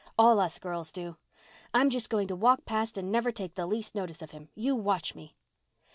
[0.17, 1.17] All us girls do.
[1.75, 4.49] I'm just going to walk past and never take the least notice of him.
[4.55, 5.35] You watch me!"